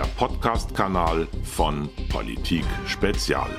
der 0.00 0.06
Podcast-Kanal 0.16 1.28
von 1.42 1.90
Politik 2.08 2.64
Spezial. 2.86 3.50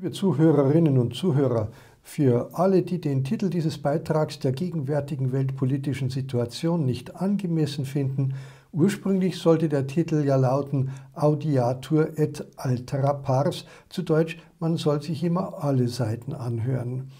Liebe 0.00 0.10
Zuhörerinnen 0.10 0.98
und 0.98 1.14
Zuhörer, 1.14 1.68
für 2.02 2.50
alle, 2.54 2.82
die 2.82 3.00
den 3.00 3.22
Titel 3.22 3.48
dieses 3.48 3.78
Beitrags 3.78 4.40
der 4.40 4.50
gegenwärtigen 4.50 5.30
weltpolitischen 5.30 6.10
Situation 6.10 6.84
nicht 6.84 7.14
angemessen 7.14 7.84
finden, 7.84 8.34
ursprünglich 8.72 9.38
sollte 9.38 9.68
der 9.68 9.86
Titel 9.86 10.24
ja 10.24 10.34
lauten 10.34 10.90
Audiatur 11.14 12.18
et 12.18 12.44
altera 12.56 13.12
pars, 13.12 13.64
zu 13.88 14.02
Deutsch, 14.02 14.38
man 14.58 14.76
soll 14.76 15.02
sich 15.02 15.22
immer 15.22 15.62
alle 15.62 15.86
Seiten 15.86 16.32
anhören. 16.32 17.12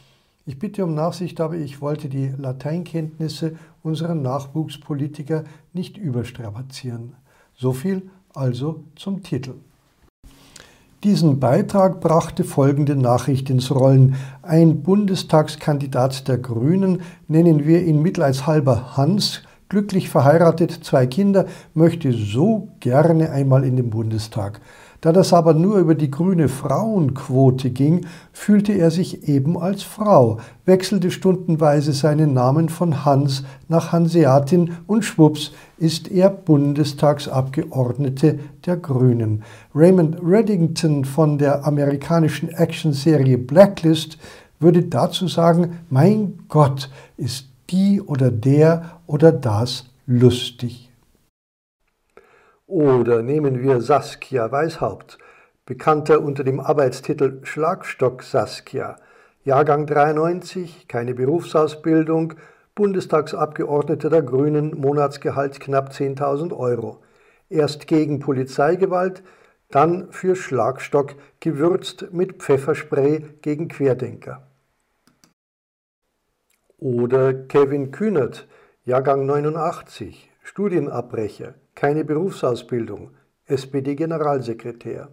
Ich 0.48 0.60
bitte 0.60 0.84
um 0.84 0.94
Nachsicht, 0.94 1.40
aber 1.40 1.56
ich 1.56 1.80
wollte 1.80 2.08
die 2.08 2.32
Lateinkenntnisse 2.38 3.56
unserer 3.82 4.14
Nachwuchspolitiker 4.14 5.42
nicht 5.72 5.98
überstrapazieren. 5.98 7.14
So 7.56 7.72
viel 7.72 8.10
also 8.32 8.84
zum 8.94 9.24
Titel. 9.24 9.54
Diesen 11.02 11.40
Beitrag 11.40 12.00
brachte 12.00 12.44
folgende 12.44 12.94
Nachricht 12.94 13.50
ins 13.50 13.72
Rollen. 13.72 14.14
Ein 14.42 14.82
Bundestagskandidat 14.82 16.28
der 16.28 16.38
Grünen, 16.38 17.02
nennen 17.26 17.66
wir 17.66 17.82
ihn 17.82 18.00
mitleidshalber 18.00 18.96
Hans, 18.96 19.42
glücklich 19.68 20.08
verheiratet, 20.08 20.84
zwei 20.84 21.08
Kinder, 21.08 21.46
möchte 21.74 22.12
so 22.12 22.68
gerne 22.78 23.30
einmal 23.30 23.64
in 23.64 23.74
den 23.74 23.90
Bundestag. 23.90 24.60
Da 25.06 25.12
das 25.12 25.32
aber 25.32 25.54
nur 25.54 25.78
über 25.78 25.94
die 25.94 26.10
grüne 26.10 26.48
Frauenquote 26.48 27.70
ging, 27.70 28.06
fühlte 28.32 28.72
er 28.72 28.90
sich 28.90 29.28
eben 29.28 29.56
als 29.56 29.84
Frau, 29.84 30.40
wechselte 30.64 31.12
stundenweise 31.12 31.92
seinen 31.92 32.34
Namen 32.34 32.68
von 32.68 33.04
Hans 33.04 33.44
nach 33.68 33.92
Hanseatin 33.92 34.72
und 34.88 35.04
schwupps 35.04 35.52
ist 35.78 36.10
er 36.10 36.28
Bundestagsabgeordnete 36.28 38.40
der 38.66 38.78
Grünen. 38.78 39.44
Raymond 39.76 40.16
Reddington 40.24 41.04
von 41.04 41.38
der 41.38 41.64
amerikanischen 41.64 42.48
Actionserie 42.48 43.38
Blacklist 43.38 44.18
würde 44.58 44.82
dazu 44.82 45.28
sagen, 45.28 45.78
mein 45.88 46.40
Gott, 46.48 46.90
ist 47.16 47.46
die 47.70 48.00
oder 48.00 48.32
der 48.32 48.98
oder 49.06 49.30
das 49.30 49.84
lustig. 50.08 50.90
Oder 52.66 53.22
nehmen 53.22 53.62
wir 53.62 53.80
Saskia 53.80 54.50
Weishaupt, 54.50 55.18
bekannter 55.66 56.20
unter 56.20 56.42
dem 56.42 56.58
Arbeitstitel 56.58 57.44
Schlagstock 57.44 58.24
Saskia, 58.24 58.96
Jahrgang 59.44 59.86
93, 59.86 60.88
keine 60.88 61.14
Berufsausbildung, 61.14 62.34
Bundestagsabgeordneter 62.74 64.10
der 64.10 64.22
Grünen, 64.22 64.76
Monatsgehalt 64.80 65.60
knapp 65.60 65.90
10.000 65.90 66.56
Euro. 66.58 67.02
Erst 67.48 67.86
gegen 67.86 68.18
Polizeigewalt, 68.18 69.22
dann 69.70 70.10
für 70.10 70.34
Schlagstock, 70.34 71.14
gewürzt 71.38 72.08
mit 72.12 72.42
Pfefferspray 72.42 73.20
gegen 73.42 73.68
Querdenker. 73.68 74.42
Oder 76.78 77.32
Kevin 77.32 77.92
Kühnert, 77.92 78.48
Jahrgang 78.84 79.24
89, 79.24 80.32
Studienabbrecher, 80.42 81.54
keine 81.76 82.04
Berufsausbildung, 82.04 83.10
SPD-Generalsekretär. 83.44 85.08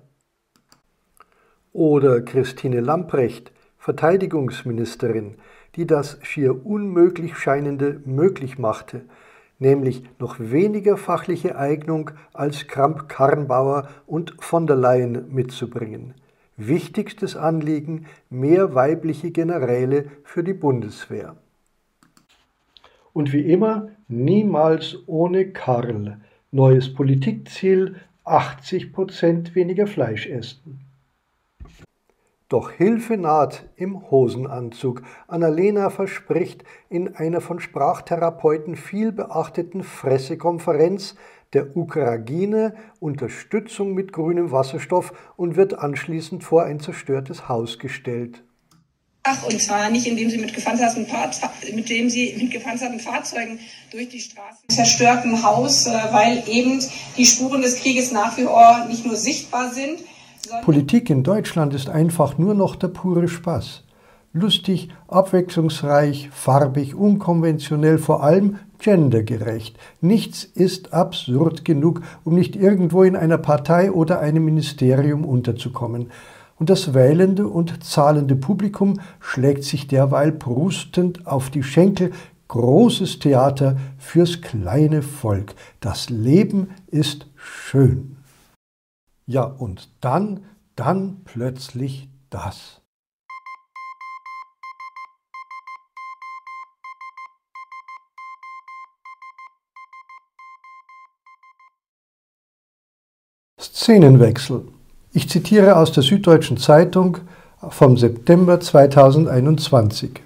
Oder 1.74 2.22
Christine 2.22 2.80
Lamprecht, 2.80 3.52
Verteidigungsministerin, 3.78 5.36
die 5.76 5.86
das 5.86 6.18
schier 6.24 6.66
unmöglich 6.66 7.38
scheinende 7.38 8.02
möglich 8.06 8.58
machte, 8.58 9.02
nämlich 9.60 10.04
noch 10.20 10.38
weniger 10.40 10.96
fachliche 10.96 11.58
Eignung 11.58 12.12
als 12.32 12.68
Kramp-Karrenbauer 12.68 13.90
und 14.08 14.36
von 14.40 14.66
der 14.66 14.78
Leyen 14.78 15.34
mitzubringen. 15.34 16.14
Wichtigstes 16.56 17.36
Anliegen 17.36 18.06
mehr 18.30 18.74
weibliche 18.74 19.32
Generäle 19.32 20.06
für 20.24 20.46
die 20.46 20.54
Bundeswehr. 20.54 21.36
Und 23.12 23.34
wie 23.34 23.52
immer 23.52 23.90
niemals 24.08 24.98
ohne 25.08 25.52
Karl, 25.52 26.20
Neues 26.56 26.94
Politikziel 26.94 27.96
80 28.26 28.94
Prozent 28.94 29.56
weniger 29.56 29.88
Fleisch 29.88 30.28
essen. 30.28 30.82
Doch 32.48 32.70
Hilfe 32.70 33.18
naht 33.18 33.68
im 33.76 34.12
Hosenanzug. 34.12 35.02
Annalena 35.28 35.90
verspricht 35.90 36.64
in 36.90 37.16
einer 37.16 37.42
von 37.42 37.60
Sprachtherapeuten 37.60 38.76
viel 38.76 39.12
beachteten 39.12 39.82
Fressekonferenz 39.82 41.16
der 41.54 41.76
Ukraine 41.76 42.76
Unterstützung 43.00 43.96
mit 43.96 44.14
grünem 44.14 44.52
Wasserstoff 44.52 45.34
und 45.36 45.56
wird 45.56 45.80
anschließend 45.80 46.44
vor 46.44 46.66
ein 46.66 46.80
zerstörtes 46.80 47.50
Haus 47.50 47.80
gestellt. 47.80 48.44
Ach, 49.26 49.42
und 49.46 49.62
zwar 49.62 49.90
nicht, 49.90 50.06
indem 50.06 50.30
sie 50.30 50.38
mit 50.38 50.54
gepanzerten, 50.54 51.08
mit 51.74 51.90
dem 51.90 52.10
sie 52.10 52.36
mit 52.38 52.52
gepanzerten 52.52 53.00
Fahrzeugen 53.00 53.58
durch 53.90 54.10
die 54.10 54.20
Straßen 54.20 54.68
zerstörten 54.68 55.44
Haus, 55.44 55.88
äh, 55.88 55.92
weil 56.12 56.44
eben 56.48 56.84
die 57.18 57.26
Spuren 57.26 57.62
des 57.62 57.78
Krieges 57.78 58.12
nach 58.12 58.38
wie 58.38 58.44
vor 58.44 58.86
nicht 58.90 59.06
nur 59.06 59.16
sichtbar 59.16 59.72
sind. 59.72 60.00
Politik 60.64 61.10
in 61.10 61.24
Deutschland 61.24 61.74
ist 61.74 61.88
einfach 61.90 62.38
nur 62.38 62.54
noch 62.54 62.76
der 62.76 62.90
pure 62.90 63.30
Spaß. 63.30 63.84
Lustig, 64.34 64.90
abwechslungsreich, 65.08 66.30
farbig, 66.34 66.94
unkonventionell, 66.94 68.00
vor 68.00 68.24
allem 68.24 68.60
gendergerecht. 68.80 69.78
Nichts 70.02 70.44
ist 70.44 70.92
absurd 70.92 71.64
genug, 71.64 72.02
um 72.26 72.36
nicht 72.36 72.58
irgendwo 72.58 73.04
in 73.04 73.16
einer 73.16 73.38
Partei 73.38 73.90
oder 73.90 74.20
einem 74.20 74.44
Ministerium 74.44 75.24
unterzukommen 75.24 76.12
und 76.64 76.70
das 76.70 76.94
wählende 76.94 77.50
und 77.50 77.84
zahlende 77.84 78.38
Publikum 78.38 79.02
schlägt 79.20 79.66
sich 79.66 79.88
derweil 79.88 80.32
prustend 80.32 81.28
auf 81.28 81.50
die 81.50 81.62
Schenkel. 81.62 82.14
Großes 82.48 83.20
Theater 83.20 83.76
fürs 83.98 84.40
kleine 84.40 85.02
Volk. 85.02 85.56
Das 85.82 86.10
Leben 86.10 86.70
ist 86.88 87.28
schön. 87.36 88.16
Ja, 89.26 89.44
und 89.44 89.90
dann, 90.00 90.46
dann 90.78 91.18
plötzlich 91.26 92.08
das. 92.30 92.82
Szenenwechsel. 103.60 104.73
Ich 105.16 105.30
zitiere 105.30 105.76
aus 105.76 105.92
der 105.92 106.02
Süddeutschen 106.02 106.58
Zeitung 106.58 107.20
vom 107.70 107.98
September 107.98 108.60
2021. 108.60 110.24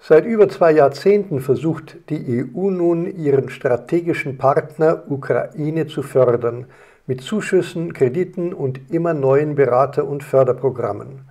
Seit 0.00 0.24
über 0.24 0.48
zwei 0.48 0.72
Jahrzehnten 0.72 1.40
versucht 1.40 1.98
die 2.08 2.48
EU 2.54 2.70
nun, 2.70 3.04
ihren 3.14 3.50
strategischen 3.50 4.38
Partner 4.38 5.02
Ukraine 5.10 5.86
zu 5.86 6.02
fördern, 6.02 6.64
mit 7.06 7.20
Zuschüssen, 7.20 7.92
Krediten 7.92 8.54
und 8.54 8.90
immer 8.90 9.12
neuen 9.12 9.54
Berater- 9.54 10.06
und 10.06 10.24
Förderprogrammen. 10.24 11.28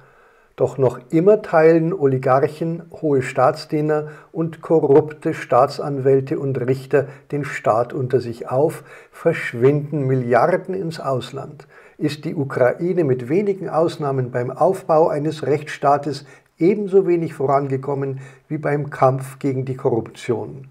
Doch 0.55 0.77
noch 0.77 0.99
immer 1.09 1.41
teilen 1.41 1.91
Oligarchen, 1.91 2.83
hohe 3.01 3.23
Staatsdiener 3.23 4.09
und 4.31 4.61
korrupte 4.61 5.33
Staatsanwälte 5.33 6.37
und 6.37 6.59
Richter 6.59 7.07
den 7.31 7.45
Staat 7.45 7.93
unter 7.93 8.19
sich 8.19 8.47
auf, 8.47 8.83
verschwinden 9.11 10.05
Milliarden 10.05 10.75
ins 10.75 10.99
Ausland 10.99 11.65
ist 11.99 12.23
die 12.23 12.33
Ukraine 12.33 13.03
mit 13.03 13.27
wenigen 13.27 13.69
Ausnahmen 13.69 14.31
beim 14.31 14.51
Aufbau 14.51 15.09
eines 15.09 15.45
Rechtsstaates 15.45 16.25
ebenso 16.57 17.05
wenig 17.05 17.33
vorangekommen 17.33 18.21
wie 18.47 18.57
beim 18.57 18.89
Kampf 18.89 19.37
gegen 19.39 19.65
die 19.65 19.75
Korruption. 19.75 20.67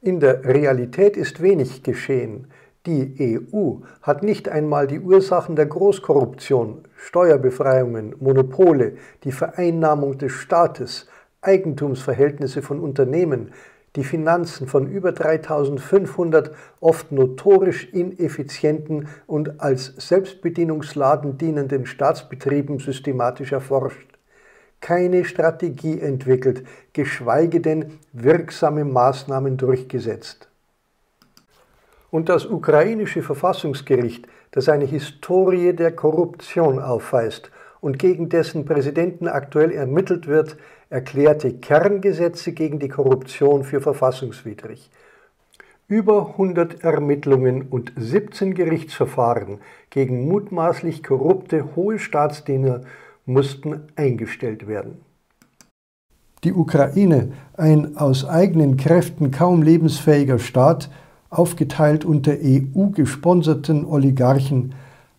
In 0.00 0.20
der 0.20 0.44
Realität 0.44 1.16
ist 1.16 1.40
wenig 1.40 1.82
geschehen. 1.82 2.48
Die 2.86 3.40
EU 3.52 3.78
hat 4.02 4.22
nicht 4.22 4.48
einmal 4.48 4.86
die 4.86 5.00
Ursachen 5.00 5.56
der 5.56 5.66
Großkorruption, 5.66 6.84
Steuerbefreiungen, 6.96 8.14
Monopole, 8.20 8.96
die 9.24 9.32
Vereinnahmung 9.32 10.18
des 10.18 10.32
Staates, 10.32 11.08
Eigentumsverhältnisse 11.40 12.62
von 12.62 12.78
Unternehmen, 12.78 13.52
die 13.96 14.04
Finanzen 14.04 14.66
von 14.66 14.86
über 14.86 15.12
3500 15.12 16.54
oft 16.80 17.10
notorisch 17.10 17.88
ineffizienten 17.92 19.08
und 19.26 19.60
als 19.60 19.94
Selbstbedienungsladen 19.96 21.38
dienenden 21.38 21.86
Staatsbetrieben 21.86 22.78
systematisch 22.78 23.52
erforscht. 23.52 24.06
Keine 24.80 25.24
Strategie 25.24 26.00
entwickelt, 26.00 26.64
geschweige 26.92 27.60
denn 27.60 27.98
wirksame 28.12 28.84
Maßnahmen 28.84 29.56
durchgesetzt. 29.56 30.48
Und 32.10 32.28
das 32.28 32.46
ukrainische 32.46 33.22
Verfassungsgericht, 33.22 34.28
das 34.50 34.68
eine 34.68 34.84
Historie 34.84 35.72
der 35.72 35.92
Korruption 35.92 36.78
aufweist 36.78 37.50
und 37.86 38.00
gegen 38.00 38.28
dessen 38.28 38.64
Präsidenten 38.64 39.28
aktuell 39.28 39.70
ermittelt 39.70 40.26
wird, 40.26 40.56
erklärte 40.90 41.52
Kerngesetze 41.52 42.50
gegen 42.50 42.80
die 42.80 42.88
Korruption 42.88 43.62
für 43.62 43.80
verfassungswidrig. 43.80 44.90
Über 45.86 46.30
100 46.30 46.82
Ermittlungen 46.82 47.62
und 47.62 47.92
17 47.94 48.54
Gerichtsverfahren 48.54 49.58
gegen 49.88 50.26
mutmaßlich 50.26 51.04
korrupte 51.04 51.76
hohe 51.76 52.00
Staatsdiener 52.00 52.80
mussten 53.24 53.82
eingestellt 53.94 54.66
werden. 54.66 54.96
Die 56.42 56.54
Ukraine, 56.54 57.34
ein 57.56 57.96
aus 57.96 58.24
eigenen 58.24 58.76
Kräften 58.78 59.30
kaum 59.30 59.62
lebensfähiger 59.62 60.40
Staat, 60.40 60.90
aufgeteilt 61.30 62.04
unter 62.04 62.32
EU-gesponserten 62.32 63.84
Oligarchen, 63.84 64.74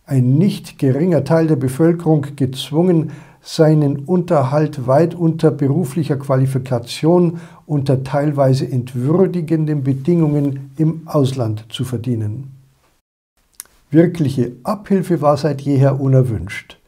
ein 0.08 0.38
nicht 0.38 0.78
geringer 0.78 1.22
Teil 1.22 1.46
der 1.46 1.56
Bevölkerung 1.56 2.26
gezwungen, 2.34 3.12
seinen 3.42 4.00
Unterhalt 4.00 4.86
weit 4.86 5.14
unter 5.14 5.50
beruflicher 5.50 6.16
Qualifikation 6.16 7.40
unter 7.66 8.02
teilweise 8.02 8.70
entwürdigenden 8.70 9.84
Bedingungen 9.84 10.70
im 10.76 11.02
Ausland 11.06 11.66
zu 11.68 11.84
verdienen. 11.84 12.50
Wirkliche 13.90 14.52
Abhilfe 14.64 15.20
war 15.20 15.36
seit 15.36 15.60
jeher 15.60 16.00
unerwünscht. 16.00 16.78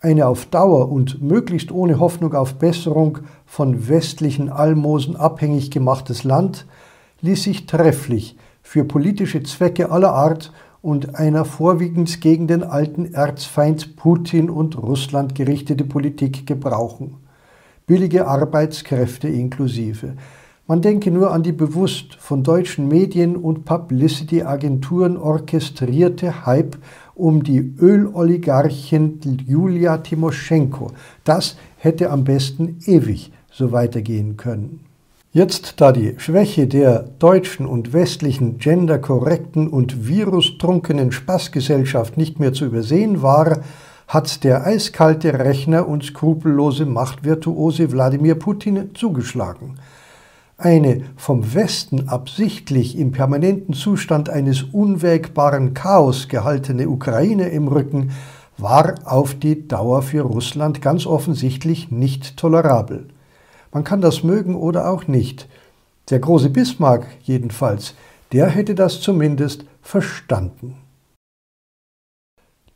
Eine 0.00 0.26
auf 0.26 0.46
Dauer 0.46 0.90
und 0.90 1.22
möglichst 1.22 1.72
ohne 1.72 1.98
Hoffnung 1.98 2.34
auf 2.34 2.54
Besserung 2.54 3.18
von 3.46 3.88
westlichen 3.88 4.50
Almosen 4.50 5.16
abhängig 5.16 5.70
gemachtes 5.70 6.24
Land 6.24 6.66
ließ 7.20 7.44
sich 7.44 7.66
trefflich 7.66 8.36
für 8.62 8.84
politische 8.84 9.42
Zwecke 9.42 9.90
aller 9.90 10.12
Art 10.12 10.52
und 10.82 11.16
einer 11.16 11.44
vorwiegend 11.44 12.20
gegen 12.20 12.46
den 12.46 12.62
alten 12.62 13.12
Erzfeind 13.14 13.96
Putin 13.96 14.50
und 14.50 14.76
Russland 14.76 15.34
gerichtete 15.34 15.84
Politik 15.84 16.46
gebrauchen. 16.46 17.14
Billige 17.86 18.26
Arbeitskräfte 18.26 19.28
inklusive. 19.28 20.14
Man 20.68 20.82
denke 20.82 21.12
nur 21.12 21.32
an 21.32 21.44
die 21.44 21.52
bewusst 21.52 22.16
von 22.16 22.42
deutschen 22.42 22.88
Medien 22.88 23.36
und 23.36 23.64
Publicity-Agenturen 23.64 25.16
orchestrierte 25.16 26.44
Hype 26.44 26.76
um 27.14 27.44
die 27.44 27.74
Öloligarchin 27.80 29.20
Julia 29.46 29.98
Timoschenko. 29.98 30.90
Das 31.22 31.56
hätte 31.76 32.10
am 32.10 32.24
besten 32.24 32.78
ewig 32.86 33.30
so 33.48 33.70
weitergehen 33.70 34.36
können. 34.36 34.85
Jetzt, 35.36 35.82
da 35.82 35.92
die 35.92 36.14
Schwäche 36.16 36.66
der 36.66 37.00
deutschen 37.18 37.66
und 37.66 37.92
westlichen 37.92 38.56
genderkorrekten 38.56 39.68
und 39.68 40.08
virustrunkenen 40.08 41.12
Spaßgesellschaft 41.12 42.16
nicht 42.16 42.40
mehr 42.40 42.54
zu 42.54 42.64
übersehen 42.64 43.20
war, 43.20 43.58
hat 44.08 44.44
der 44.44 44.66
eiskalte 44.66 45.38
Rechner 45.38 45.86
und 45.86 46.04
skrupellose 46.04 46.86
Machtvirtuose 46.86 47.92
Wladimir 47.92 48.36
Putin 48.36 48.92
zugeschlagen. 48.94 49.74
Eine 50.56 51.02
vom 51.18 51.52
Westen 51.52 52.08
absichtlich 52.08 52.96
im 52.96 53.12
permanenten 53.12 53.74
Zustand 53.74 54.30
eines 54.30 54.62
unwägbaren 54.62 55.74
Chaos 55.74 56.28
gehaltene 56.28 56.88
Ukraine 56.88 57.50
im 57.50 57.68
Rücken 57.68 58.12
war 58.56 58.94
auf 59.04 59.34
die 59.34 59.68
Dauer 59.68 60.00
für 60.00 60.22
Russland 60.22 60.80
ganz 60.80 61.04
offensichtlich 61.04 61.90
nicht 61.90 62.38
tolerabel. 62.38 63.08
Man 63.76 63.84
kann 63.84 64.00
das 64.00 64.22
mögen 64.22 64.56
oder 64.56 64.88
auch 64.88 65.06
nicht. 65.06 65.50
Der 66.08 66.18
große 66.18 66.48
Bismarck 66.48 67.06
jedenfalls, 67.24 67.92
der 68.32 68.46
hätte 68.46 68.74
das 68.74 69.02
zumindest 69.02 69.66
verstanden. 69.82 70.78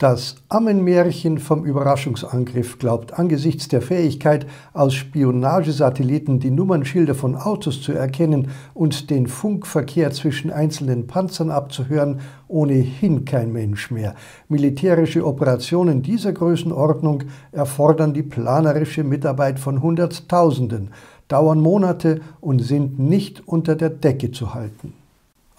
Das 0.00 0.36
Ammenmärchen 0.48 1.36
vom 1.36 1.66
Überraschungsangriff 1.66 2.78
glaubt 2.78 3.18
angesichts 3.18 3.68
der 3.68 3.82
Fähigkeit, 3.82 4.46
aus 4.72 4.94
Spionagesatelliten 4.94 6.40
die 6.40 6.50
Nummernschilder 6.50 7.14
von 7.14 7.36
Autos 7.36 7.82
zu 7.82 7.92
erkennen 7.92 8.48
und 8.72 9.10
den 9.10 9.26
Funkverkehr 9.26 10.10
zwischen 10.10 10.50
einzelnen 10.50 11.06
Panzern 11.06 11.50
abzuhören, 11.50 12.20
ohnehin 12.48 13.26
kein 13.26 13.52
Mensch 13.52 13.90
mehr. 13.90 14.14
Militärische 14.48 15.26
Operationen 15.26 16.00
dieser 16.00 16.32
Größenordnung 16.32 17.24
erfordern 17.52 18.14
die 18.14 18.22
planerische 18.22 19.04
Mitarbeit 19.04 19.60
von 19.60 19.82
Hunderttausenden, 19.82 20.92
dauern 21.28 21.60
Monate 21.60 22.22
und 22.40 22.60
sind 22.60 22.98
nicht 22.98 23.46
unter 23.46 23.76
der 23.76 23.90
Decke 23.90 24.30
zu 24.30 24.54
halten. 24.54 24.94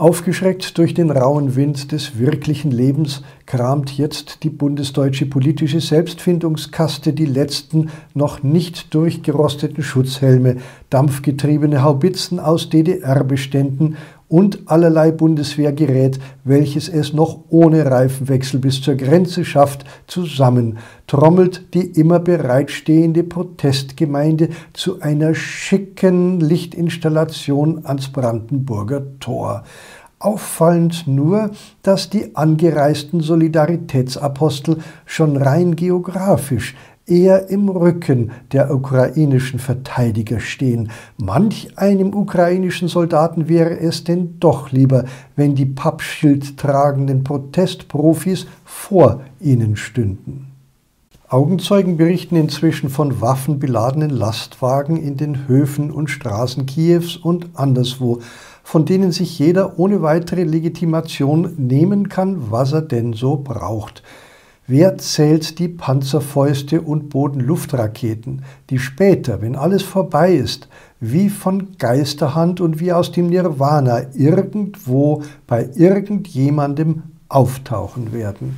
Aufgeschreckt 0.01 0.79
durch 0.79 0.95
den 0.95 1.11
rauen 1.11 1.55
Wind 1.55 1.91
des 1.91 2.17
wirklichen 2.17 2.71
Lebens 2.71 3.21
kramt 3.45 3.99
jetzt 3.99 4.41
die 4.41 4.49
bundesdeutsche 4.49 5.27
politische 5.27 5.79
Selbstfindungskaste 5.79 7.13
die 7.13 7.27
letzten 7.27 7.91
noch 8.15 8.41
nicht 8.41 8.95
durchgerosteten 8.95 9.83
Schutzhelme, 9.83 10.55
dampfgetriebene 10.89 11.83
Haubitzen 11.83 12.39
aus 12.39 12.71
DDR-Beständen 12.71 13.95
und 14.31 14.59
allerlei 14.67 15.11
Bundeswehrgerät, 15.11 16.17
welches 16.45 16.87
es 16.87 17.11
noch 17.11 17.39
ohne 17.49 17.85
Reifenwechsel 17.85 18.61
bis 18.61 18.81
zur 18.81 18.95
Grenze 18.95 19.43
schafft, 19.43 19.83
zusammen, 20.07 20.77
trommelt 21.05 21.73
die 21.73 21.81
immer 21.81 22.19
bereitstehende 22.19 23.23
Protestgemeinde 23.23 24.47
zu 24.71 25.01
einer 25.01 25.35
schicken 25.35 26.39
Lichtinstallation 26.39 27.85
ans 27.85 28.07
Brandenburger 28.07 29.03
Tor. 29.19 29.63
Auffallend 30.17 31.07
nur, 31.07 31.49
dass 31.81 32.09
die 32.09 32.33
angereisten 32.33 33.19
Solidaritätsapostel 33.19 34.77
schon 35.05 35.35
rein 35.35 35.75
geografisch 35.75 36.75
eher 37.11 37.49
im 37.49 37.67
Rücken 37.67 38.31
der 38.53 38.73
ukrainischen 38.73 39.59
Verteidiger 39.59 40.39
stehen. 40.39 40.89
Manch 41.17 41.77
einem 41.77 42.15
ukrainischen 42.15 42.87
Soldaten 42.87 43.49
wäre 43.49 43.77
es 43.77 44.05
denn 44.05 44.39
doch 44.39 44.71
lieber, 44.71 45.03
wenn 45.35 45.53
die 45.53 45.65
Pappschild 45.65 46.57
tragenden 46.57 47.25
Protestprofis 47.25 48.47
vor 48.63 49.21
ihnen 49.41 49.75
stünden. 49.75 50.47
Augenzeugen 51.27 51.95
berichten 51.95 52.35
inzwischen 52.35 52.89
von 52.89 53.21
waffenbeladenen 53.21 54.09
Lastwagen 54.09 54.97
in 54.97 55.15
den 55.15 55.47
Höfen 55.47 55.91
und 55.91 56.09
Straßen 56.09 56.65
Kiews 56.65 57.15
und 57.15 57.49
anderswo, 57.53 58.19
von 58.63 58.85
denen 58.85 59.11
sich 59.11 59.39
jeder 59.39 59.79
ohne 59.79 60.01
weitere 60.01 60.43
Legitimation 60.43 61.53
nehmen 61.57 62.09
kann, 62.09 62.51
was 62.51 62.73
er 62.73 62.81
denn 62.81 63.13
so 63.13 63.37
braucht. 63.37 64.03
Wer 64.73 64.97
zählt 64.97 65.59
die 65.59 65.67
Panzerfäuste 65.67 66.79
und 66.79 67.09
Bodenluftraketen, 67.09 68.43
die 68.69 68.79
später, 68.79 69.41
wenn 69.41 69.57
alles 69.57 69.83
vorbei 69.83 70.33
ist, 70.33 70.69
wie 71.01 71.27
von 71.27 71.75
Geisterhand 71.77 72.61
und 72.61 72.79
wie 72.79 72.93
aus 72.93 73.11
dem 73.11 73.27
Nirvana 73.27 74.03
irgendwo 74.13 75.23
bei 75.45 75.69
irgendjemandem 75.75 77.03
auftauchen 77.27 78.13
werden? 78.13 78.55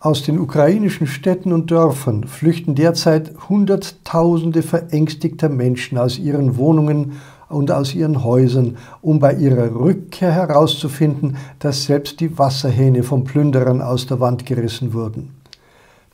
Aus 0.00 0.22
den 0.22 0.38
ukrainischen 0.38 1.06
Städten 1.06 1.52
und 1.52 1.70
Dörfern 1.70 2.24
flüchten 2.24 2.74
derzeit 2.74 3.32
Hunderttausende 3.50 4.62
verängstigter 4.62 5.50
Menschen 5.50 5.98
aus 5.98 6.18
ihren 6.18 6.56
Wohnungen 6.56 7.20
und 7.48 7.70
aus 7.70 7.94
ihren 7.94 8.24
Häusern, 8.24 8.76
um 9.00 9.18
bei 9.18 9.34
ihrer 9.34 9.74
Rückkehr 9.74 10.32
herauszufinden, 10.32 11.36
dass 11.58 11.84
selbst 11.84 12.20
die 12.20 12.38
Wasserhähne 12.38 13.02
von 13.02 13.24
Plünderern 13.24 13.82
aus 13.82 14.06
der 14.06 14.20
Wand 14.20 14.46
gerissen 14.46 14.92
wurden. 14.92 15.34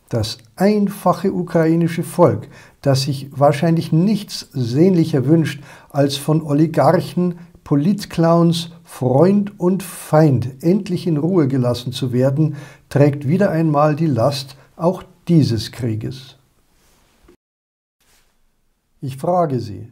Das 0.09 0.39
einfache 0.57 1.33
ukrainische 1.33 2.03
Volk, 2.03 2.49
das 2.83 3.03
sich 3.03 3.31
wahrscheinlich 3.35 3.91
nichts 3.91 4.49
sehnlicher 4.53 5.27
wünscht, 5.27 5.63
als 5.91 6.17
von 6.17 6.43
Oligarchen, 6.43 7.39
Politclowns, 7.65 8.71
Freund 8.85 9.59
und 9.59 9.83
Feind 9.83 10.63
endlich 10.63 11.07
in 11.07 11.17
Ruhe 11.17 11.49
gelassen 11.49 11.93
zu 11.93 12.13
werden, 12.13 12.57
trägt 12.91 13.27
wieder 13.27 13.51
einmal 13.51 13.97
die 13.97 14.07
Last 14.07 14.57
auch 14.77 15.03
dieses 15.27 15.73
Krieges. 15.73 16.37
Ich 19.01 19.17
frage 19.17 19.59
Sie, 19.61 19.89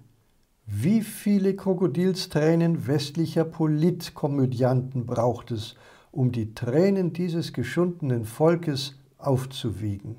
wie 0.67 1.03
viele 1.03 1.57
Krokodilstränen 1.57 2.87
westlicher 2.87 3.45
Politkomödianten 3.45 5.07
braucht 5.07 5.51
es, 5.51 5.75
um 6.11 6.31
die 6.31 6.55
Tränen 6.55 7.13
dieses 7.13 7.53
geschundenen 7.53 8.25
Volkes 8.25 8.95
aufzuwiegen? 9.19 10.17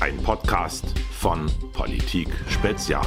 Ein 0.00 0.16
Podcast 0.18 0.98
von 1.12 1.46
Politik 1.72 2.28
Spezial. 2.48 3.06